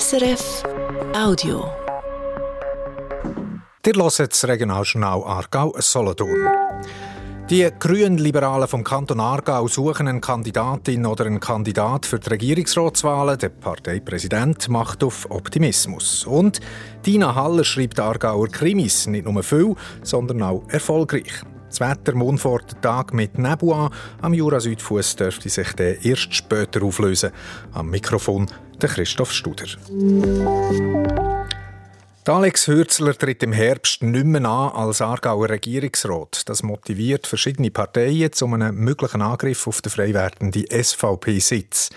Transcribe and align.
SRF 0.00 0.62
Audio. 1.14 1.70
Ihr 3.84 3.92
hört 3.94 4.18
das 4.18 4.48
Regionaljournal 4.48 5.22
Aargau-Solothurn. 5.22 6.48
Die 7.50 7.68
Grünen-Liberalen 7.78 8.68
vom 8.68 8.84
Kanton 8.84 9.20
Aargau 9.20 9.68
suchen 9.68 10.08
eine 10.08 10.20
Kandidatin 10.20 11.04
oder 11.04 11.26
einen 11.26 11.40
Kandidat 11.40 12.06
für 12.06 12.18
die 12.18 12.30
Regierungsratswahlen. 12.30 13.38
Der 13.38 13.50
Parteipräsident 13.50 14.70
macht 14.70 15.04
auf 15.04 15.30
Optimismus. 15.30 16.24
Und 16.24 16.60
Dina 17.04 17.34
Haller 17.34 17.64
schreibt 17.64 18.00
Aargauer 18.00 18.48
Krimis 18.48 19.06
nicht 19.08 19.26
nur 19.26 19.42
viel, 19.42 19.74
sondern 20.02 20.42
auch 20.42 20.62
erfolgreich. 20.68 21.42
Das 21.72 21.80
Wetter 21.80 22.12
der 22.12 22.80
Tag 22.82 23.14
mit 23.14 23.38
Nebel 23.38 23.72
an. 23.72 23.90
Am 24.20 24.34
Jura-Südfuss 24.34 25.16
dürfte 25.16 25.48
sich 25.48 25.72
der 25.72 26.04
erst 26.04 26.34
später 26.34 26.82
auflösen. 26.82 27.30
Am 27.72 27.88
Mikrofon 27.88 28.46
der 28.82 28.90
Christoph 28.90 29.32
Studer. 29.32 29.64
Alex 32.26 32.66
Hürzler 32.66 33.16
tritt 33.16 33.42
im 33.42 33.54
Herbst 33.54 34.02
nicht 34.02 34.26
mehr 34.26 34.44
an 34.44 34.72
als 34.72 35.00
Aargauer 35.00 35.48
Regierungsrat. 35.48 36.46
Das 36.46 36.62
motiviert 36.62 37.26
verschiedene 37.26 37.70
Parteien 37.70 38.34
zu 38.34 38.44
einem 38.48 38.76
möglichen 38.76 39.22
Angriff 39.22 39.66
auf 39.66 39.80
den 39.80 39.92
frei 39.92 40.12
werdenden 40.12 40.66
SVP-Sitz. 40.70 41.88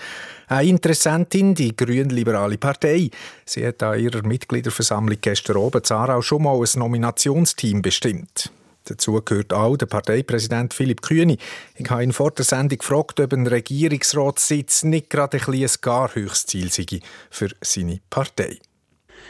Eine 0.48 0.70
Interessentin, 0.70 1.54
die 1.54 1.76
grün-liberale 1.76 2.56
Partei. 2.56 3.10
Sie 3.44 3.66
hat 3.66 3.82
an 3.82 4.00
ihrer 4.00 4.26
Mitgliederversammlung 4.26 5.18
gestern 5.20 5.58
oben 5.58 5.82
Aarau 5.86 6.22
schon 6.22 6.44
mal 6.44 6.56
ein 6.56 6.78
Nominationsteam 6.78 7.82
bestimmt. 7.82 8.50
Dazu 8.86 9.20
gehört 9.24 9.52
auch 9.52 9.76
der 9.76 9.86
Parteipräsident 9.86 10.72
Philipp 10.72 11.02
Kühni. 11.02 11.38
Ich 11.76 11.90
habe 11.90 12.04
ihn 12.04 12.12
vor 12.12 12.30
der 12.30 12.44
Sendung 12.44 12.78
gefragt, 12.78 13.18
ob 13.18 13.32
ein 13.32 13.46
Regierungsratssitz 13.46 14.84
nicht 14.84 15.10
gerade 15.10 15.38
ein, 15.38 15.54
ein 15.54 15.68
gar 15.80 16.14
höchstes 16.14 16.46
Ziel 16.46 16.70
sei 16.70 17.00
für 17.30 17.48
seine 17.60 18.00
Partei. 18.08 18.58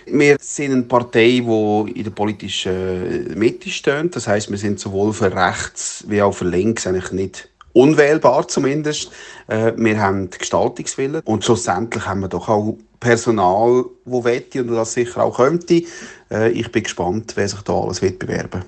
Wir 0.05 0.37
sind 0.41 0.73
eine 0.73 0.83
Partei, 0.83 1.41
die 1.41 1.93
in 1.97 2.05
der 2.05 2.11
politischen 2.11 3.37
Mitte 3.39 3.71
steht. 3.71 4.15
Das 4.15 4.29
heißt, 4.29 4.51
wir 4.51 4.59
sind 4.59 4.79
sowohl 4.79 5.13
für 5.13 5.35
rechts 5.35 6.05
wie 6.07 6.23
auch 6.23 6.33
für 6.33 6.45
links 6.45 6.87
eigentlich 6.87 7.13
nicht 7.13 7.49
unwählbar 7.73 8.47
zumindest. 8.47 9.11
Äh, 9.49 9.73
wir 9.77 10.01
haben 10.01 10.31
Gestaltungswillen 10.31 11.23
und 11.25 11.45
schlussendlich 11.45 12.07
haben 12.07 12.21
wir 12.21 12.29
doch 12.29 12.49
auch 12.49 12.77
Personal, 13.01 13.85
das 14.05 14.25
wette 14.25 14.63
und 14.63 14.69
das 14.69 14.93
sicher 14.95 15.25
auch 15.25 15.37
könnte. 15.37 15.83
Äh, 16.31 16.51
ich 16.51 16.71
bin 16.71 16.85
gespannt, 16.85 17.33
wer 17.37 17.49
sich 17.49 17.61
da 17.63 17.75
alles 17.75 18.01
wird 18.01 18.19
bewerben 18.19 18.65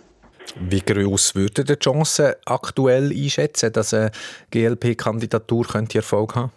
wie 0.60 0.80
groß 0.80 1.34
würde 1.34 1.64
die 1.64 1.76
Chance 1.76 2.36
aktuell 2.44 3.12
einschätzen, 3.12 3.72
dass 3.72 3.94
eine 3.94 4.10
GLP-Kandidatur 4.50 5.66
Erfolg 5.94 6.34
haben 6.34 6.52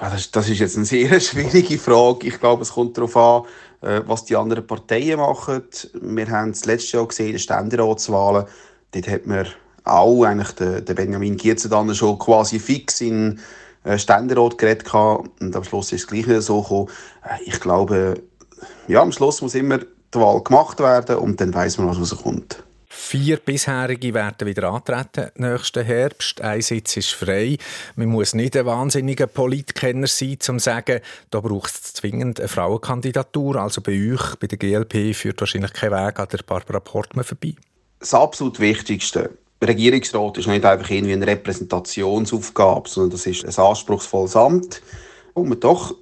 ja, 0.00 0.10
das, 0.10 0.30
das, 0.30 0.48
ist 0.48 0.58
jetzt 0.58 0.76
eine 0.76 0.86
sehr 0.86 1.20
schwierige 1.20 1.78
Frage. 1.78 2.26
Ich 2.26 2.40
glaube, 2.40 2.62
es 2.62 2.72
kommt 2.72 2.96
darauf 2.98 3.16
an, 3.16 3.42
äh, 3.82 4.02
was 4.06 4.24
die 4.24 4.36
anderen 4.36 4.66
Parteien 4.66 5.18
machen. 5.18 5.62
Wir 6.00 6.28
haben 6.28 6.50
es 6.50 6.64
letztes 6.64 6.92
Jahr 6.92 7.06
gesehen, 7.06 7.32
die 7.32 7.38
Ständeratswahlen. 7.38 8.46
Dort 8.90 9.08
hat 9.08 9.26
man 9.26 9.46
auch 9.84 10.24
eigentlich 10.24 10.52
den, 10.52 10.84
den 10.84 10.94
Benjamin 10.94 11.36
Gierze 11.36 11.68
dann 11.68 11.94
schon 11.94 12.18
quasi 12.18 12.58
fix 12.58 13.00
in 13.00 13.40
äh, 13.84 13.98
Ständerat 13.98 14.58
geredet 14.58 14.92
und 14.94 15.54
am 15.54 15.64
Schluss 15.64 15.92
ist 15.92 16.02
es 16.02 16.06
gleich 16.06 16.26
wieder 16.26 16.42
so 16.42 16.62
gekommen. 16.62 16.88
Äh, 17.22 17.42
ich 17.44 17.60
glaube, 17.60 18.14
ja, 18.88 19.02
am 19.02 19.12
Schluss 19.12 19.42
muss 19.42 19.54
immer 19.54 19.78
die 19.78 20.18
Wahl 20.18 20.42
gemacht 20.42 20.80
werden 20.80 21.16
und 21.16 21.40
dann 21.40 21.54
weiß 21.54 21.78
man, 21.78 21.88
was 21.88 21.98
rauskommt. 21.98 22.64
Vier 22.96 23.38
bisherige 23.38 24.14
werden 24.14 24.46
wieder 24.46 24.70
antreten 24.70 25.30
nächsten 25.34 25.84
Herbst. 25.84 26.40
Ein 26.40 26.62
Sitz 26.62 26.96
ist 26.96 27.10
frei. 27.10 27.58
Man 27.96 28.08
muss 28.08 28.34
nicht 28.34 28.56
ein 28.56 28.66
wahnsinniger 28.66 29.26
Politkenner 29.26 30.06
sein, 30.06 30.38
um 30.48 30.58
zu 30.58 30.58
sagen, 30.60 31.00
da 31.30 31.40
braucht 31.40 31.74
es 31.74 31.94
zwingend 31.94 32.38
eine 32.38 32.48
Frauenkandidatur. 32.48 33.56
Also 33.56 33.80
bei 33.80 33.92
euch, 33.92 34.36
bei 34.36 34.46
der 34.46 34.58
GLP, 34.58 35.14
führt 35.14 35.40
wahrscheinlich 35.40 35.72
kein 35.72 35.90
Weg 35.90 36.20
an 36.20 36.28
der 36.30 36.38
Barbara 36.46 36.78
Portman 36.78 37.24
vorbei. 37.24 37.56
Das 37.98 38.14
absolut 38.14 38.60
Wichtigste. 38.60 39.30
Der 39.60 39.68
Regierungsrat 39.68 40.38
ist 40.38 40.46
nicht 40.46 40.64
einfach 40.64 40.88
irgendwie 40.88 41.14
eine 41.14 41.26
Repräsentationsaufgabe, 41.26 42.88
sondern 42.88 43.10
das 43.10 43.26
ist 43.26 43.44
ein 43.44 43.64
anspruchsvolles 43.64 44.36
Amt, 44.36 44.82
wo 45.34 45.42
man 45.42 45.58
doch 45.58 45.94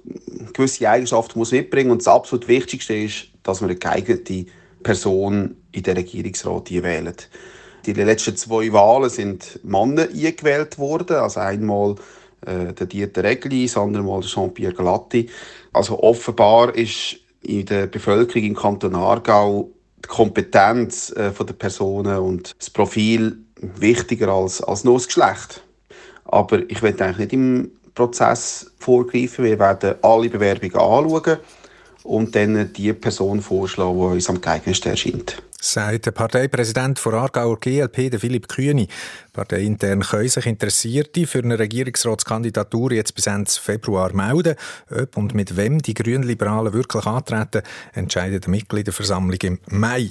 gewisse 0.53 0.87
Eigenschaften 0.87 1.39
mitbringen 1.39 1.89
muss. 1.89 1.93
Und 1.93 2.05
das 2.05 2.13
absolut 2.13 2.47
Wichtigste 2.47 2.93
ist, 2.93 3.29
dass 3.41 3.61
man 3.61 3.71
eine 3.71 3.79
geeignete 3.79 4.45
Person 4.83 5.57
in 5.71 5.83
den 5.83 5.97
Regierungsrat 5.97 6.71
wählen. 6.71 7.15
Die 7.85 7.93
letzten 7.93 8.37
zwei 8.37 8.71
Wahlen 8.71 9.09
sind 9.09 9.59
Männer 9.63 10.03
eingewählt 10.03 10.77
worden, 10.77 11.17
also 11.17 11.41
einmal 11.41 11.95
äh, 12.45 12.71
der 12.73 12.87
Dieter 12.87 13.23
Regli, 13.23 13.65
das 13.65 13.77
andere 13.77 14.03
Mal 14.03 14.21
Jean-Pierre 14.21 14.73
Galatti. 14.73 15.29
Also 15.73 16.01
offenbar 16.01 16.73
ist 16.75 17.17
in 17.41 17.65
der 17.65 17.87
Bevölkerung 17.87 18.43
im 18.43 18.55
Kanton 18.55 18.95
Aargau 18.95 19.69
die 20.03 20.07
Kompetenz 20.07 21.11
äh, 21.11 21.31
der 21.31 21.53
Personen 21.53 22.17
und 22.19 22.55
das 22.57 22.69
Profil 22.69 23.37
wichtiger 23.59 24.29
als, 24.29 24.61
als 24.61 24.83
nur 24.83 24.95
das 24.95 25.07
Geschlecht. 25.07 25.63
Aber 26.25 26.59
ich 26.69 26.81
will 26.81 26.95
eigentlich 27.01 27.17
nicht 27.17 27.33
im 27.33 27.71
Prozess 27.95 28.71
vorgreifen. 28.79 29.45
Wir 29.45 29.59
werden 29.59 29.95
alle 30.01 30.29
Bewerbungen 30.29 30.75
anschauen 30.75 31.37
und 32.03 32.35
dann 32.35 32.71
die 32.73 32.93
Person 32.93 33.41
vorschlagen, 33.41 33.97
die 33.97 34.05
uns 34.05 34.29
am 34.29 34.41
geeignetsten 34.41 34.91
erscheint. 34.91 35.41
Sagt 35.65 36.07
der 36.07 36.11
Parteipräsident 36.11 36.99
von 36.99 37.13
Aargauer 37.13 37.57
GLP, 37.57 38.11
der 38.11 38.19
Philipp 38.19 38.49
Kühni. 38.49 38.89
Parteiintern 39.31 40.01
können 40.01 40.27
sich 40.27 40.45
Interessierte 40.45 41.25
für 41.25 41.39
eine 41.39 41.57
Regierungsratskandidatur 41.57 42.91
jetzt 42.91 43.15
bis 43.15 43.27
Ende 43.27 43.49
Februar 43.49 44.13
melden. 44.13 44.55
Ob 44.91 45.15
und 45.15 45.33
mit 45.33 45.55
wem 45.55 45.81
die 45.81 45.93
Grünliberalen 45.93 46.73
wirklich 46.73 47.05
antreten, 47.05 47.61
entscheidet 47.93 48.47
die 48.47 48.49
Mitgliederversammlung 48.49 49.39
im 49.41 49.59
Mai. 49.69 50.09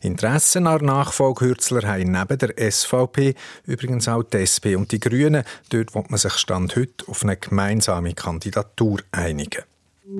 Interessen 0.00 0.68
an 0.68 0.84
Nachfolgehürzler 0.84 1.88
haben 1.88 2.12
neben 2.12 2.38
der 2.38 2.70
SVP 2.70 3.34
übrigens 3.66 4.06
auch 4.06 4.22
die 4.22 4.36
SP 4.46 4.76
und 4.76 4.92
die 4.92 5.00
Grünen. 5.00 5.42
Dort 5.70 5.96
wird 5.96 6.10
man 6.10 6.18
sich 6.18 6.34
Stand 6.34 6.76
heute 6.76 7.08
auf 7.08 7.24
eine 7.24 7.36
gemeinsame 7.36 8.14
Kandidatur 8.14 9.00
einigen. 9.10 9.64
Die 10.06 10.10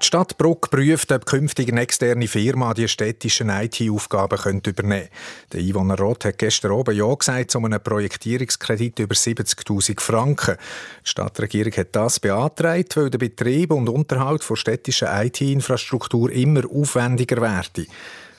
Stadt 0.00 0.36
Bruck 0.36 0.68
prüft, 0.68 1.12
ob 1.12 1.24
künftig 1.26 1.68
eine 1.68 1.82
externe 1.82 2.26
Firma 2.26 2.74
die 2.74 2.88
städtischen 2.88 3.50
IT-Aufgaben 3.50 4.60
übernehmen 4.66 4.72
könnte. 4.72 5.10
Der 5.52 5.60
Einwohner 5.60 5.96
Roth 5.96 6.24
hat 6.24 6.38
gestern 6.38 6.72
oben 6.72 6.96
Ja 6.96 7.14
gesagt 7.14 7.52
zu 7.52 7.58
einem 7.58 7.80
Projektierungskredit 7.80 8.98
über 8.98 9.14
70.000 9.14 10.00
Franken. 10.00 10.56
Die 11.04 11.08
Stadtregierung 11.08 11.74
hat 11.74 11.94
das 11.94 12.18
beantragt, 12.18 12.96
weil 12.96 13.10
der 13.10 13.18
Betrieb 13.18 13.70
und 13.70 13.88
Unterhalt 13.88 14.42
von 14.42 14.56
städtischer 14.56 15.24
IT-Infrastruktur 15.24 16.32
immer 16.32 16.62
aufwendiger 16.68 17.40
werden. 17.40 17.86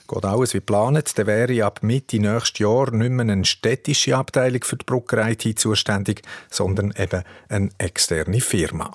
Geht 0.07 0.25
alles 0.25 0.53
wie 0.53 0.59
geplant, 0.59 1.17
dann 1.17 1.27
wäre 1.27 1.65
ab 1.65 1.79
Mitte 1.81 2.19
nächstes 2.19 2.59
Jahr 2.59 2.91
nicht 2.91 3.11
mehr 3.11 3.27
eine 3.27 3.45
städtische 3.45 4.15
Abteilung 4.15 4.63
für 4.63 4.77
die 4.77 4.85
Brucker 4.85 5.27
IT 5.29 5.57
zuständig, 5.57 6.21
sondern 6.49 6.93
eben 6.97 7.23
eine 7.49 7.69
externe 7.79 8.39
Firma. 8.39 8.91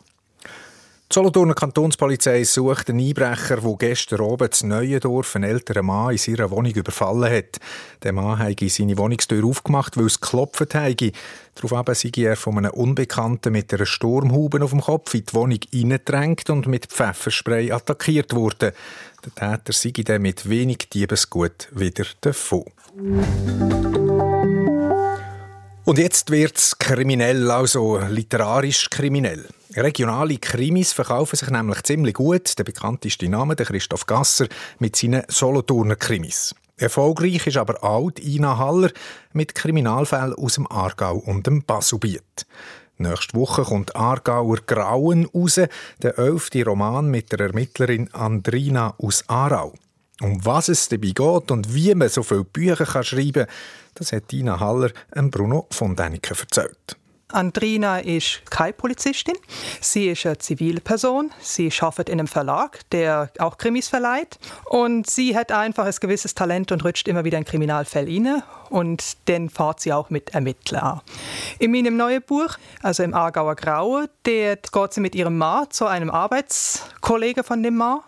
Die 1.10 1.14
Solothurner 1.14 1.54
Kantonspolizei 1.54 2.44
sucht 2.44 2.88
einen 2.88 3.00
Einbrecher, 3.00 3.56
der 3.56 3.76
gestern 3.78 4.20
oben 4.20 4.48
in 4.60 4.68
Neuendorf 4.68 5.34
einen 5.34 5.50
älteren 5.50 5.84
Mann 5.84 6.12
in 6.12 6.18
seiner 6.18 6.52
Wohnung 6.52 6.70
überfallen 6.72 7.32
hat. 7.32 7.58
Der 8.04 8.12
Mann 8.12 8.38
habe 8.38 8.68
seine 8.68 8.96
Wohnungstür 8.96 9.44
aufgemacht, 9.44 9.96
weil 9.96 10.06
es 10.06 10.20
geklopft 10.20 10.72
habe. 10.76 11.10
Daraufhin 11.56 11.94
sei 11.96 12.22
er 12.22 12.36
von 12.36 12.58
einem 12.58 12.70
Unbekannten 12.70 13.52
mit 13.52 13.74
einer 13.74 13.86
Sturmhaube 13.86 14.62
auf 14.62 14.70
dem 14.70 14.82
Kopf 14.82 15.12
in 15.14 15.24
die 15.26 15.34
Wohnung 15.34 15.58
hineingedrängt 15.72 16.48
und 16.48 16.68
mit 16.68 16.86
Pfefferspray 16.86 17.72
attackiert 17.72 18.32
worden. 18.32 18.70
Der 19.24 19.34
Täter 19.34 19.72
sei 19.72 19.90
dann 20.04 20.22
mit 20.22 20.48
wenig 20.48 20.90
Diebesgut 20.90 21.66
wieder 21.72 22.06
davon. 22.20 22.66
Und 25.90 25.98
jetzt 25.98 26.30
wird 26.30 26.56
es 26.56 26.78
kriminell, 26.78 27.50
also 27.50 27.98
literarisch 27.98 28.88
kriminell. 28.90 29.48
Regionale 29.74 30.36
Krimis 30.36 30.92
verkaufen 30.92 31.34
sich 31.34 31.50
nämlich 31.50 31.82
ziemlich 31.82 32.14
gut. 32.14 32.56
Der 32.56 32.62
bekannteste 32.62 33.28
Name, 33.28 33.56
der 33.56 33.66
Christoph 33.66 34.06
Gasser, 34.06 34.46
mit 34.78 34.94
seinen 34.94 35.24
Solothurner 35.26 35.96
Krimis. 35.96 36.54
Erfolgreich 36.76 37.44
ist 37.44 37.56
aber 37.56 37.82
auch 37.82 38.12
die 38.12 38.36
Ina 38.36 38.56
Haller 38.56 38.92
mit 39.32 39.56
Kriminalfällen 39.56 40.34
aus 40.34 40.54
dem 40.54 40.70
Aargau 40.70 41.16
und 41.16 41.48
dem 41.48 41.64
Basubiet. 41.64 42.46
Nächste 42.98 43.34
Woche 43.36 43.64
kommt 43.64 43.96
Aargauer 43.96 44.58
Grauen 44.64 45.26
raus, 45.34 45.60
der 46.02 46.18
elfte 46.18 46.64
Roman 46.66 47.10
mit 47.10 47.32
der 47.32 47.40
Ermittlerin 47.40 48.14
Andrina 48.14 48.94
aus 48.98 49.24
Aarau. 49.26 49.74
Um 50.20 50.44
was 50.44 50.68
es 50.68 50.88
dabei 50.88 51.08
geht 51.08 51.50
und 51.50 51.74
wie 51.74 51.94
man 51.94 52.08
so 52.08 52.22
viele 52.22 52.44
Bücher 52.44 53.02
schreiben 53.02 53.46
kann, 53.46 53.54
das 53.94 54.12
hat 54.12 54.32
Ina 54.32 54.60
Haller 54.60 54.90
Bruno 55.14 55.66
von 55.70 55.96
Däniken 55.96 56.36
erzählt. 56.38 56.96
Andrina 57.32 58.00
ist 58.00 58.42
keine 58.50 58.72
Polizistin. 58.72 59.36
Sie 59.80 60.08
ist 60.08 60.26
eine 60.26 60.38
zivile 60.38 60.80
Person. 60.80 61.30
Sie 61.40 61.70
arbeitet 61.80 62.08
in 62.08 62.18
einem 62.18 62.26
Verlag, 62.26 62.80
der 62.90 63.30
auch 63.38 63.58
Krimis 63.58 63.88
verleiht. 63.88 64.38
Und 64.64 65.08
sie 65.08 65.36
hat 65.36 65.52
einfach 65.52 65.86
ein 65.86 65.94
gewisses 66.00 66.34
Talent 66.34 66.72
und 66.72 66.84
rutscht 66.84 67.08
immer 67.08 67.24
wieder 67.24 67.38
in 67.38 67.44
Kriminalfälle 67.44 68.08
rein. 68.08 68.42
Und 68.68 69.16
dann 69.28 69.48
fährt 69.48 69.80
sie 69.80 69.92
auch 69.92 70.10
mit 70.10 70.30
Ermittlern 70.30 70.82
an. 70.82 71.00
In 71.58 71.72
meinem 71.72 71.96
neuen 71.96 72.22
Buch, 72.22 72.56
also 72.82 73.02
im 73.02 73.14
Aargauer 73.14 73.56
Graue, 73.56 74.08
geht 74.24 74.68
sie 74.90 75.00
mit 75.00 75.14
ihrem 75.14 75.38
Mann 75.38 75.70
zu 75.70 75.86
einem 75.86 76.10
Arbeitskollegen 76.10 77.44
von 77.44 77.62
dem 77.62 77.76
Mann. 77.76 78.00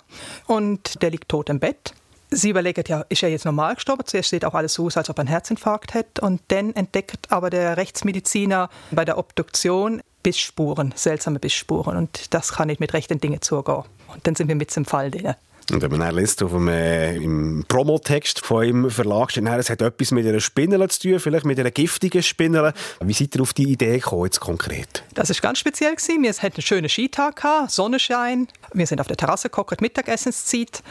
Und 0.46 1.02
der 1.02 1.10
liegt 1.10 1.28
tot 1.28 1.48
im 1.48 1.60
Bett. 1.60 1.94
Sie 2.34 2.48
überlegt 2.48 2.88
ja, 2.88 3.04
ist 3.08 3.22
er 3.22 3.28
jetzt 3.28 3.44
normal 3.44 3.74
gestorben? 3.74 4.02
Zuerst 4.06 4.30
sieht 4.30 4.44
auch 4.44 4.54
alles 4.54 4.74
so 4.74 4.86
aus, 4.86 4.96
als 4.96 5.10
ob 5.10 5.18
er 5.18 5.20
einen 5.20 5.28
Herzinfarkt 5.28 5.92
hätte. 5.92 6.22
Und 6.22 6.40
dann 6.48 6.74
entdeckt 6.74 7.30
aber 7.30 7.50
der 7.50 7.76
Rechtsmediziner 7.76 8.70
bei 8.90 9.04
der 9.04 9.18
Obduktion 9.18 10.00
Bissspuren, 10.22 10.94
seltsame 10.96 11.38
Bissspuren. 11.38 11.96
Und 11.96 12.32
das 12.32 12.52
kann 12.52 12.68
nicht 12.68 12.80
mit 12.80 12.94
rechten 12.94 13.20
Dingen 13.20 13.42
zugehen. 13.42 13.84
Und 14.08 14.26
dann 14.26 14.34
sind 14.34 14.48
wir 14.48 14.54
mit 14.54 14.70
zum 14.70 14.84
Fall 14.84 15.10
drin. 15.10 15.34
Und 15.70 15.80
wenn 15.80 15.90
man 15.90 16.00
dann 16.00 16.16
liest, 16.16 16.42
auf 16.42 16.50
dem, 16.50 16.68
äh, 16.68 17.16
im 17.16 17.64
Promotext 17.68 18.44
von 18.44 18.64
im 18.64 18.90
Verlag 18.90 19.30
steht, 19.30 19.46
es 19.46 19.70
hat 19.70 19.80
etwas 19.80 20.10
mit 20.10 20.26
einer 20.26 20.40
Spinne 20.40 20.88
zu 20.88 21.00
tun, 21.00 21.20
vielleicht 21.20 21.46
mit 21.46 21.58
einer 21.58 21.70
giftigen 21.70 22.22
Spinne. 22.22 22.74
Wie 23.00 23.12
seid 23.12 23.36
ihr 23.36 23.42
auf 23.42 23.52
die 23.52 23.70
Idee 23.70 23.98
gekommen, 23.98 24.24
jetzt 24.24 24.40
konkret? 24.40 25.04
Das 25.14 25.30
war 25.30 25.36
ganz 25.40 25.58
speziell. 25.58 25.94
Gewesen. 25.94 26.22
Wir 26.22 26.30
hatten 26.30 26.56
einen 26.56 26.62
schönen 26.62 26.88
Skitag, 26.88 27.36
gehabt, 27.36 27.70
Sonnenschein. 27.70 28.48
Wir 28.72 28.86
sind 28.86 29.00
auf 29.00 29.06
der 29.06 29.16
Terrasse 29.16 29.48
gekocht, 29.48 29.80
Mittagessenszeit. 29.80 30.82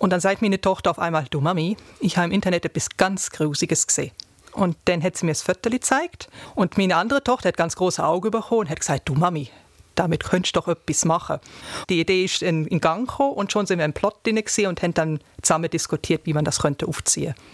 Und 0.00 0.10
dann 0.10 0.20
sagt 0.20 0.40
meine 0.40 0.58
Tochter 0.58 0.90
auf 0.90 0.98
einmal, 0.98 1.26
du 1.28 1.42
Mami, 1.42 1.76
ich 2.00 2.16
habe 2.16 2.28
im 2.28 2.32
Internet 2.32 2.64
etwas 2.64 2.88
ganz 2.96 3.28
Grusiges 3.28 3.86
gesehen. 3.86 4.12
Und 4.52 4.78
dann 4.86 5.02
hat 5.02 5.18
sie 5.18 5.26
mir 5.26 5.32
das 5.32 5.42
Viertel 5.42 5.70
gezeigt. 5.70 6.30
Und 6.54 6.78
meine 6.78 6.96
andere 6.96 7.22
Tochter 7.22 7.48
hat 7.48 7.58
ganz 7.58 7.76
große 7.76 8.02
Augen 8.02 8.30
bekommen 8.30 8.62
und 8.62 8.70
hat 8.70 8.80
gesagt, 8.80 9.10
du 9.10 9.14
Mami, 9.14 9.50
damit 9.96 10.24
könntest 10.24 10.56
du 10.56 10.60
doch 10.60 10.68
etwas 10.68 11.04
machen. 11.04 11.38
Die 11.90 12.00
Idee 12.00 12.24
ist 12.24 12.40
in, 12.40 12.66
Gang 12.80 13.06
gekommen 13.06 13.34
und 13.34 13.52
schon 13.52 13.66
sind 13.66 13.78
wir 13.78 13.84
im 13.84 13.92
Plot 13.92 14.26
drin 14.26 14.42
und 14.66 14.82
haben 14.82 14.94
dann 14.94 15.20
zusammen 15.42 15.68
diskutiert, 15.68 16.22
wie 16.24 16.32
man 16.32 16.46
das 16.46 16.60
könnte 16.60 16.88
aufziehen 16.88 17.34
könnte. 17.34 17.50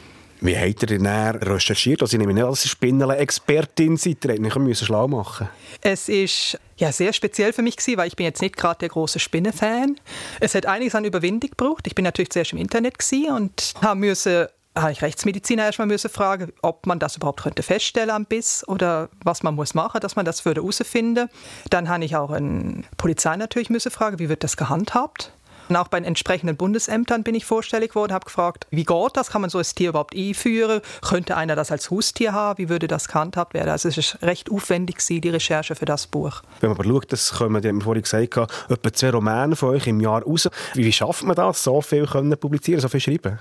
Wie 0.47 0.57
habt 0.57 0.83
ihr 0.83 0.99
denn 0.99 1.07
recherchiert? 1.07 2.03
Also 2.03 2.15
ich 2.15 2.21
nehme 2.21 2.33
nicht 2.33 2.45
als 2.45 2.69
Spinnele-Expertin 2.69 3.97
seid, 3.97 4.25
ihr 4.25 4.39
nicht 4.39 4.57
müssen 4.57 4.87
schlau 4.87 5.09
machen 5.09 5.49
Es 5.81 6.09
ist 6.09 6.57
ja, 6.77 6.93
sehr 6.93 7.13
speziell 7.13 7.53
für 7.53 7.63
mich 7.63 7.77
gewesen, 7.77 7.99
weil 7.99 8.07
ich 8.07 8.15
bin 8.15 8.27
jetzt 8.27 8.41
nicht 8.41 8.57
gerade 8.57 8.79
der 8.79 8.91
große 8.91 9.19
Spinnenfan. 9.19 9.99
Es 10.39 10.55
hat 10.55 10.67
einiges 10.67 10.95
an 10.95 11.05
Überwindung 11.05 11.51
gebraucht. 11.51 11.89
Ich 11.89 11.97
bin 11.97 12.05
natürlich 12.05 12.31
zuerst 12.31 12.53
im 12.53 12.59
Internet 12.59 12.95
und 13.29 13.75
habe 13.83 13.99
müssen 13.99 14.47
habe 14.77 14.93
ich 14.93 15.03
Rechtsmediziner 15.03 15.65
erstmal 15.65 15.89
müssen 15.89 16.11
fragen, 16.11 16.53
ob 16.63 16.87
man 16.87 16.99
das 16.99 17.17
überhaupt 17.17 17.43
könnte 17.43 17.63
feststellen 17.63 18.11
am 18.11 18.27
Biss 18.27 18.63
oder 18.69 19.09
was 19.25 19.43
man 19.43 19.55
muss 19.55 19.75
machen, 19.75 20.01
dass 20.01 20.17
man 20.17 20.27
das 20.27 20.45
würde 20.45 20.61
herausfinden. 20.61 21.29
Dann 21.71 21.89
habe 21.89 22.05
ich 22.05 22.15
auch 22.15 22.31
eine 22.31 22.83
Polizei 22.99 23.37
natürlich 23.37 23.71
müssen 23.71 23.91
fragen, 23.91 24.19
wie 24.19 24.29
wird 24.29 24.45
das 24.45 24.57
gehandhabt? 24.57 25.33
Und 25.69 25.77
auch 25.77 25.89
bei 25.89 25.99
den 25.99 26.07
entsprechenden 26.07 26.57
Bundesämtern 26.57 27.23
bin 27.23 27.35
ich 27.35 27.45
vorstellig 27.45 27.91
geworden, 27.91 28.13
habe 28.13 28.25
gefragt, 28.25 28.67
wie 28.71 28.85
geht 28.85 29.17
das? 29.17 29.31
Kann 29.31 29.41
man 29.41 29.51
so 29.51 29.59
ein 29.59 29.65
Tier 29.65 29.91
überhaupt 29.91 30.17
einführen? 30.17 30.81
Könnte 31.03 31.37
einer 31.37 31.57
das 31.57 31.73
als 31.73 31.91
Haustier 31.91 32.33
haben? 32.33 32.59
Wie 32.59 32.69
würde 32.69 32.89
das 32.89 33.09
gehandhabt 33.09 33.55
werden? 33.55 33.71
Also 33.71 33.89
es 33.89 33.99
ist 33.99 34.23
recht 34.23 34.51
aufwendig 34.51 34.99
die 35.07 35.29
Recherche 35.29 35.75
für 35.75 35.85
das 35.85 36.07
Buch. 36.07 36.43
Wenn 36.61 36.71
man 36.71 36.79
aber 36.79 36.89
schaut, 36.89 37.13
das 37.13 37.33
kommen, 37.33 37.63
die 37.63 37.69
haben 37.69 37.81
vorhin 37.81 38.03
gesagt, 38.03 38.37
etwa 38.71 38.93
zwei 38.93 39.11
Romane 39.11 39.57
von 39.57 39.71
euch 39.71 39.87
im 39.87 40.01
Jahr 40.01 40.23
raus. 40.23 40.49
Wie 40.75 40.93
schafft 40.93 41.25
man 41.25 41.37
das, 41.37 41.63
so 41.63 41.81
viel 41.81 42.07
können 42.07 42.37
publizieren, 42.39 42.81
so 42.81 42.89
viel 42.89 43.01
schreiben? 43.01 43.39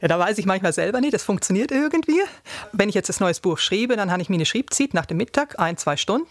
Ja, 0.00 0.08
da 0.08 0.18
weiß 0.18 0.38
ich 0.38 0.46
manchmal 0.46 0.72
selber 0.72 1.00
nicht, 1.00 1.14
das 1.14 1.22
funktioniert 1.22 1.70
irgendwie. 1.70 2.20
Wenn 2.72 2.88
ich 2.88 2.94
jetzt 2.94 3.10
ein 3.10 3.16
neues 3.20 3.40
Buch 3.40 3.58
schreibe, 3.58 3.96
dann 3.96 4.10
habe 4.10 4.20
ich 4.20 4.28
meine 4.28 4.44
Schreibzeit 4.44 4.92
nach 4.92 5.06
dem 5.06 5.16
Mittag, 5.16 5.58
ein, 5.58 5.76
zwei 5.76 5.96
Stunden. 5.96 6.28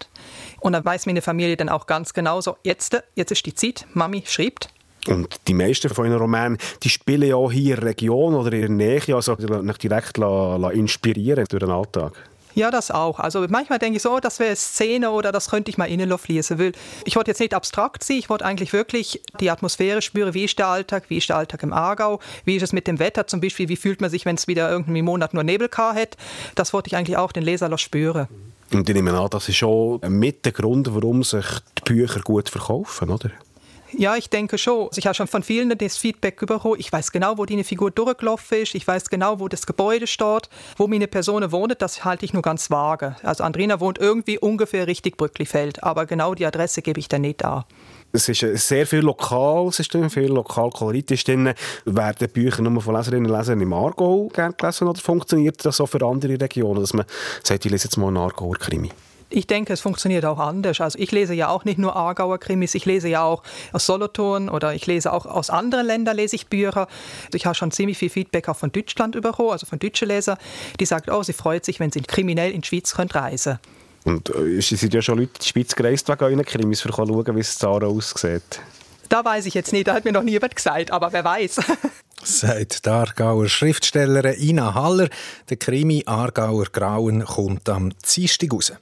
Und 0.59 0.73
dann 0.73 0.85
weiß 0.85 1.05
meine 1.05 1.21
Familie 1.21 1.57
dann 1.57 1.69
auch 1.69 1.87
ganz 1.87 2.13
genau 2.13 2.41
so, 2.41 2.57
jetzt, 2.63 3.01
jetzt 3.15 3.31
ist 3.31 3.45
die 3.45 3.55
Zeit, 3.55 3.85
Mami 3.93 4.23
schreibt. 4.27 4.69
Und 5.07 5.27
die 5.47 5.53
meisten 5.53 5.89
von 5.89 6.07
euren 6.07 6.19
Romanen, 6.19 6.57
die 6.81 6.89
spielen 6.89 7.29
ja 7.29 7.49
hier 7.49 7.75
in 7.75 7.81
der 7.81 7.89
Region 7.89 8.35
oder 8.35 8.53
in 8.53 8.77
der 8.77 8.99
Nähe, 8.99 9.15
also 9.15 9.35
nicht 9.35 9.83
direkt 9.83 10.17
la, 10.17 10.55
la 10.55 10.69
inspirieren 10.69 11.45
durch 11.49 11.59
den 11.59 11.71
Alltag. 11.71 12.13
Ja, 12.55 12.69
das 12.69 12.91
auch. 12.91 13.19
Also 13.19 13.45
manchmal 13.49 13.79
denke 13.79 13.97
ich 13.97 14.03
so, 14.03 14.19
das 14.19 14.39
wäre 14.39 14.49
eine 14.49 14.55
Szene 14.55 15.09
oder 15.09 15.31
das 15.31 15.49
könnte 15.49 15.71
ich 15.71 15.77
mal 15.77 15.85
innen 15.85 16.15
fließen. 16.15 16.57
Will. 16.59 16.73
Ich 17.03 17.15
wollte 17.15 17.31
jetzt 17.31 17.39
nicht 17.39 17.53
abstrakt 17.53 18.03
sein, 18.03 18.17
ich 18.17 18.29
wollte 18.29 18.45
eigentlich 18.45 18.73
wirklich 18.73 19.21
die 19.39 19.49
Atmosphäre 19.49 20.01
spüren. 20.01 20.33
Wie 20.33 20.43
ist 20.43 20.59
der 20.59 20.67
Alltag? 20.67 21.05
Wie 21.07 21.17
ist 21.17 21.29
der 21.29 21.37
Alltag 21.37 21.63
im 21.63 21.73
Aargau? 21.73 22.19
Wie 22.45 22.55
ist 22.55 22.63
es 22.63 22.71
mit 22.71 22.87
dem 22.87 22.99
Wetter 22.99 23.25
zum 23.25 23.41
Beispiel? 23.41 23.69
Wie 23.69 23.75
fühlt 23.75 24.01
man 24.01 24.09
sich, 24.09 24.25
wenn 24.25 24.35
es 24.35 24.47
wieder 24.47 24.69
irgendeinen 24.69 25.05
Monat 25.05 25.33
nur 25.33 25.43
Nebel 25.43 25.69
hat? 25.75 26.15
Das 26.53 26.73
wollte 26.73 26.87
ich 26.89 26.95
eigentlich 26.95 27.17
auch 27.17 27.31
den 27.31 27.43
Leser 27.43 27.75
spüren. 27.77 28.27
Und 28.71 28.87
ich 28.87 28.95
nehme 28.95 29.19
an, 29.19 29.29
das 29.29 29.49
ist 29.49 29.55
schon 29.55 29.99
mit 30.09 30.45
der 30.45 30.51
Grund, 30.51 30.93
warum 30.93 31.23
sich 31.23 31.45
die 31.79 31.93
Bücher 31.93 32.21
gut 32.21 32.49
verkaufen, 32.49 33.09
oder? 33.09 33.31
Ja, 33.97 34.15
ich 34.15 34.29
denke 34.29 34.57
schon. 34.57 34.87
Also 34.87 34.97
ich 34.97 35.05
habe 35.05 35.15
schon 35.15 35.27
von 35.27 35.43
vielen 35.43 35.75
das 35.77 35.97
Feedback 35.97 36.39
bekommen. 36.39 36.75
Ich 36.79 36.91
weiß 36.91 37.11
genau, 37.11 37.37
wo 37.37 37.45
die 37.45 37.63
Figur 37.63 37.91
durchgelaufen 37.91 38.59
ist. 38.59 38.75
Ich 38.75 38.87
weiß 38.87 39.09
genau, 39.09 39.39
wo 39.39 39.47
das 39.47 39.65
Gebäude 39.65 40.07
steht. 40.07 40.49
Wo 40.77 40.87
meine 40.87 41.07
Person 41.07 41.51
wohnt, 41.51 41.81
das 41.81 42.03
halte 42.03 42.25
ich 42.25 42.33
nur 42.33 42.41
ganz 42.41 42.69
vage. 42.69 43.15
Also 43.23 43.43
Andrina 43.43 43.79
wohnt 43.79 43.97
irgendwie 43.99 44.39
ungefähr 44.39 44.87
richtig 44.87 45.17
Brücklifeld. 45.17 45.83
Aber 45.83 46.05
genau 46.05 46.33
die 46.33 46.45
Adresse 46.45 46.81
gebe 46.81 46.99
ich 46.99 47.07
dann 47.07 47.21
nicht 47.21 47.43
an. 47.45 47.63
Es 48.11 48.29
ist 48.29 48.67
sehr 48.67 48.85
viel 48.85 48.99
lokal, 48.99 49.67
es 49.67 49.79
ist 49.79 49.91
drin, 49.91 50.09
viel 50.09 50.31
Lokalkolorit 50.31 51.09
ist 51.09 51.27
drin. 51.27 51.53
Werden 51.85 52.29
Bücher 52.29 52.61
nur 52.61 52.81
von 52.81 52.95
Leserinnen 52.95 53.31
und 53.31 53.37
Lesern 53.37 53.59
im 53.59 53.73
Aargau 53.73 54.29
gerne 54.31 54.53
gelesen 54.53 54.87
oder 54.87 54.99
funktioniert 54.99 55.65
das 55.65 55.81
auch 55.81 55.87
für 55.87 56.05
andere 56.05 56.39
Regionen, 56.39 56.81
dass 56.81 56.93
man 56.93 57.05
sagt, 57.41 57.65
ich 57.65 57.71
lese 57.71 57.85
jetzt 57.85 57.97
mal 57.97 58.07
einen 58.07 58.17
Aargauer 58.17 58.55
Krimi? 58.55 58.91
Ich 59.35 59.47
denke, 59.47 59.73
es 59.73 59.81
funktioniert 59.81 60.25
auch 60.25 60.37
anders. 60.37 60.79
Also 60.79 60.99
ich 60.99 61.11
lese 61.11 61.33
ja 61.33 61.49
auch 61.49 61.65
nicht 61.65 61.79
nur 61.79 61.95
Aargauer 61.95 62.37
Krimis, 62.37 62.75
ich 62.75 62.85
lese 62.85 63.07
ja 63.07 63.23
auch 63.23 63.41
aus 63.71 63.87
Solothurn 63.87 64.47
oder 64.47 64.75
ich 64.75 64.85
lese 64.85 65.11
auch 65.11 65.25
aus 65.25 65.49
anderen 65.49 65.87
Ländern 65.87 66.15
lese 66.15 66.35
ich 66.35 66.47
Bücher. 66.47 66.87
Also 67.25 67.35
ich 67.35 67.47
habe 67.47 67.55
schon 67.55 67.71
ziemlich 67.71 67.97
viel 67.97 68.11
Feedback 68.11 68.47
auch 68.47 68.55
von 68.55 68.71
Deutschland 68.71 69.19
bekommen, 69.19 69.49
also 69.49 69.65
von 69.65 69.79
deutschen 69.79 70.07
Lesern, 70.07 70.37
die 70.79 70.85
sagen, 70.85 71.09
oh, 71.09 71.23
sie 71.23 71.33
freut 71.33 71.65
sich, 71.65 71.79
wenn 71.79 71.91
sie 71.91 72.01
kriminell 72.01 72.51
in 72.51 72.61
die 72.61 72.67
Schweiz 72.67 72.93
können 72.93 73.09
reisen 73.09 73.57
Und 74.03 74.29
äh, 74.29 74.61
sind 74.61 74.93
ja 74.93 75.01
schon 75.01 75.17
Leute 75.17 75.31
in 75.33 75.39
die 75.41 75.47
Schweiz 75.47 75.75
gereist 75.75 76.09
wegen 76.09 76.23
euren 76.23 76.45
Krimis, 76.45 76.81
für 76.81 76.89
zu 76.89 76.95
schauen, 76.95 77.35
wie 77.35 77.39
es 77.39 77.57
da 77.57 77.69
aussieht? 77.69 78.61
Da 79.09 79.25
weiß 79.25 79.47
ich 79.47 79.55
jetzt 79.55 79.73
nicht, 79.73 79.87
da 79.87 79.95
hat 79.95 80.05
mir 80.05 80.11
noch 80.11 80.21
niemand 80.21 80.55
gesagt, 80.55 80.91
aber 80.91 81.11
wer 81.11 81.23
weiß. 81.23 81.59
Sagt 82.23 82.85
die 82.85 82.89
Aargauer 82.89 83.49
Schriftstellerin 83.49 84.39
Ina 84.39 84.75
Haller. 84.75 85.09
Der 85.49 85.57
Krimi 85.57 86.03
Aargauer 86.05 86.65
Grauen 86.71 87.25
kommt 87.25 87.67
am 87.67 87.93
Dienstag 88.15 88.53
raus. 88.53 88.73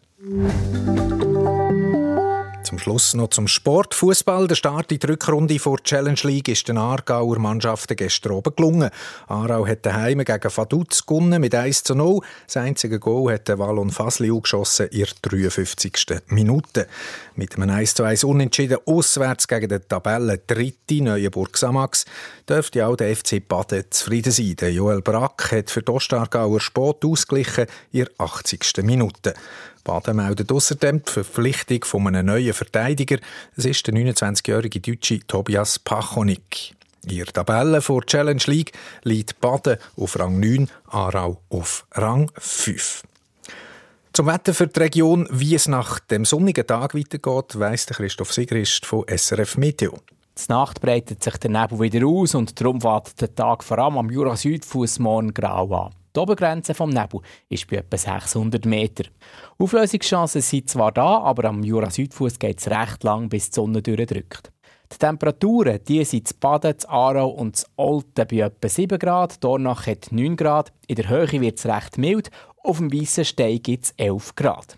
Zum 2.72 2.78
Schluss 2.78 3.16
noch 3.16 3.30
zum 3.30 3.48
Sport. 3.48 3.96
Fußball. 3.96 4.48
Der 4.48 4.54
Start 4.54 4.92
in 4.92 5.00
die 5.00 5.08
Rückrunde 5.08 5.58
vor 5.58 5.78
der 5.78 5.84
Challenge 5.84 6.20
League 6.22 6.48
ist 6.48 6.68
den 6.68 6.78
Aargauer 6.78 7.40
Mannschaften 7.40 7.96
gestern 7.96 8.34
oben 8.34 8.56
gelungen. 8.56 8.92
Aarau 9.28 9.66
hat 9.66 9.84
daheim 9.84 10.20
gegen 10.20 10.52
Vaduz 10.56 11.08
gewonnen 11.08 11.42
mit 11.42 11.56
1 11.56 11.84
zu 11.84 11.96
0. 11.96 12.22
Das 12.46 12.58
einzige 12.58 13.00
Goal 13.00 13.34
hat 13.34 13.48
der 13.48 13.58
Wallon 13.58 13.90
Fasliu 13.90 14.40
geschossen 14.42 14.90
in 14.90 15.06
der 15.06 15.08
53. 15.24 16.22
Minute. 16.28 16.88
Mit 17.36 17.56
einem 17.56 17.72
1 17.72 17.96
zu 17.96 18.04
1 18.04 18.24
Unentschieden 18.24 18.78
auswärts 18.86 19.48
gegen 19.48 19.70
den 19.70 19.88
Tabellen 19.88 20.40
dritte 20.46 21.02
Neuenburg 21.02 21.58
Samax 21.58 22.06
dürfte 22.48 22.86
auch 22.86 22.96
der 22.96 23.16
FC 23.16 23.46
Baden 23.46 23.86
zufrieden 23.90 24.32
sein. 24.32 24.56
Der 24.58 24.72
Joel 24.72 25.02
Brack 25.02 25.52
hat 25.52 25.72
für 25.72 25.82
die 25.82 25.92
Ostargauer 25.92 26.60
Sport 26.60 27.04
ausgeglichen 27.06 27.66
in 27.92 28.06
der 28.06 28.12
80. 28.20 28.84
Minute. 28.84 29.34
Baden 29.84 30.16
meldet 30.16 30.52
außerdem 30.52 31.04
die 31.04 31.12
Verpflichtung 31.12 31.84
von 31.84 32.08
einem 32.08 32.28
neuen 32.28 32.54
Verteidiger. 32.54 33.18
Es 33.56 33.66
ist 33.66 33.86
der 33.88 33.94
29-jährige 33.94 34.80
Deutsche 34.80 35.20
Tobias 35.28 35.80
Pachonik. 35.80 36.76
In 37.08 37.26
Tabelle 37.26 37.82
vor 37.82 38.06
Challenge 38.06 38.44
League 38.46 38.74
liegt 39.04 39.40
Baden 39.42 39.78
auf 39.98 40.20
Rang 40.20 40.40
9, 40.40 40.70
Aarau 40.88 41.42
auf 41.50 41.86
Rang 41.94 42.32
5. 42.38 43.04
Zum 44.14 44.28
Wetter 44.28 44.54
für 44.54 44.68
die 44.68 44.80
Region, 44.80 45.28
wie 45.32 45.56
es 45.56 45.68
nach 45.68 46.00
dem 46.00 46.26
sonnigen 46.26 46.68
Tag 46.68 46.94
weitergeht, 46.94 47.58
weiss 47.60 47.86
Christoph 47.86 48.34
Sigrist 48.34 48.86
von 48.86 49.06
SRF 49.08 49.58
Meteo. 49.58 50.00
Die 50.38 50.52
Nacht 50.52 50.82
breitet 50.82 51.24
sich 51.24 51.38
der 51.38 51.50
Nebel 51.50 51.80
wieder 51.80 52.06
aus 52.06 52.36
und 52.36 52.60
darum 52.60 52.84
wartet 52.84 53.22
der 53.22 53.34
Tag 53.34 53.64
vor 53.64 53.80
allem 53.80 53.98
am 53.98 54.10
Jura-Südfuss 54.10 55.00
morgen 55.00 55.34
grau 55.34 55.86
an. 55.86 56.01
Die 56.14 56.20
Obergrenze 56.20 56.74
vom 56.74 56.90
Nebel 56.90 57.22
ist 57.48 57.68
bei 57.68 57.78
etwa 57.78 57.98
600 57.98 58.66
Meter. 58.66 59.06
Auflösungschancen 59.58 60.42
sind 60.42 60.70
zwar 60.70 60.92
da, 60.92 61.20
aber 61.20 61.46
am 61.46 61.64
Jura-Südfuss 61.64 62.38
geht 62.38 62.60
es 62.60 62.70
recht 62.70 63.04
lang, 63.04 63.30
bis 63.30 63.50
die 63.50 63.56
Sonne 63.56 63.82
durchdrückt. 63.82 64.52
Die 64.92 64.98
Temperaturen 64.98 65.80
die 65.88 66.04
sind 66.04 66.28
zu 66.28 66.34
Baden, 66.38 66.78
zu 66.78 66.90
Aarau 66.90 67.30
und 67.30 67.56
zu 67.56 67.66
Olten 67.78 68.28
bei 68.28 68.40
etwa 68.40 68.68
7 68.68 69.00
Grad, 69.00 69.42
Dornach 69.42 69.88
hat 69.88 70.12
9 70.12 70.36
Grad, 70.36 70.74
in 70.88 70.96
der 70.96 71.08
Höhe 71.08 71.40
wird 71.40 71.60
es 71.60 71.66
recht 71.66 71.98
mild, 71.98 72.30
auf 72.62 72.78
dem 72.78 72.92
Weissen 72.92 73.24
Stein 73.24 73.62
gibt 73.64 73.86
es 73.86 73.92
11 73.92 74.36
Grad. 74.36 74.78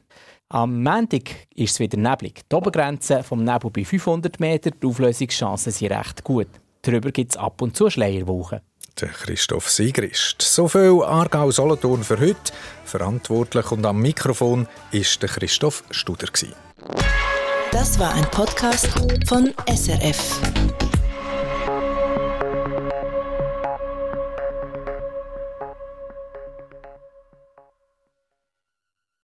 Am 0.50 0.84
Montag 0.84 1.32
ist 1.56 1.72
es 1.72 1.80
wieder 1.80 1.98
neblig. 1.98 2.42
Die 2.48 2.56
Obergrenze 2.56 3.24
vom 3.24 3.44
Nebel 3.44 3.72
bei 3.72 3.84
500 3.84 4.40
Meter, 4.40 4.70
die 4.70 4.86
Auflösungschancen 4.86 5.72
sind 5.72 5.92
recht 5.92 6.24
gut. 6.24 6.48
Darüber 6.84 7.12
gibt 7.12 7.32
es 7.32 7.38
ab 7.38 7.60
und 7.64 7.76
zu 7.76 7.90
Schleierwochen. 7.90 8.62
Der 9.04 9.12
Christoph 9.12 9.70
Sigrist. 9.70 10.42
So 10.42 10.70
viel 10.70 11.02
Aargau-Solothurn 11.04 12.04
für 12.04 12.20
heute. 12.20 12.54
Verantwortlich 12.86 13.70
und 13.72 13.86
am 13.86 14.02
Mikrofon 14.02 14.66
ist 14.92 15.22
der 15.22 15.28
Christoph 15.28 15.84
Studer. 15.92 16.28
Das 17.72 18.00
war 18.00 18.14
ein 18.14 18.24
Podcast 18.32 18.88
von 19.28 19.54
SRF. 19.68 20.40